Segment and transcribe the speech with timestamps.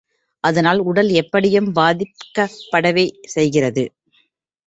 [0.43, 3.05] அதனால் உடல் எப்படியும் பாதிக்கப்படவே
[3.27, 3.83] செய்கிறது.